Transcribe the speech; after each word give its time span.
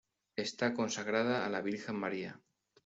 Está 0.35 0.73
consagrada 0.73 1.45
a 1.45 1.49
la 1.51 1.61
Virgen 1.61 1.95
María. 1.95 2.41